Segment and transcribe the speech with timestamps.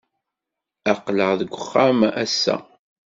[0.91, 2.55] Aql-aɣ deg uxxam ass-a.